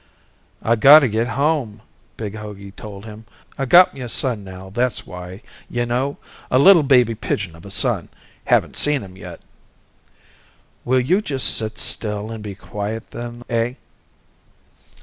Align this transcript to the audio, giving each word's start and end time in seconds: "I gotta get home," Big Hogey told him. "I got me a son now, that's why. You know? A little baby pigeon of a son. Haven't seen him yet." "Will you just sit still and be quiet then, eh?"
"I 0.63 0.77
gotta 0.77 1.07
get 1.07 1.27
home," 1.27 1.81
Big 2.17 2.33
Hogey 2.35 2.71
told 2.71 3.05
him. 3.05 3.27
"I 3.55 3.65
got 3.65 3.93
me 3.93 4.01
a 4.01 4.09
son 4.09 4.43
now, 4.43 4.71
that's 4.71 5.05
why. 5.05 5.43
You 5.69 5.85
know? 5.85 6.17
A 6.49 6.57
little 6.57 6.81
baby 6.81 7.13
pigeon 7.13 7.55
of 7.55 7.67
a 7.67 7.69
son. 7.69 8.09
Haven't 8.45 8.75
seen 8.75 9.03
him 9.03 9.15
yet." 9.15 9.41
"Will 10.85 10.99
you 11.01 11.21
just 11.21 11.55
sit 11.55 11.77
still 11.77 12.31
and 12.31 12.41
be 12.43 12.55
quiet 12.55 13.11
then, 13.11 13.43
eh?" 13.47 13.75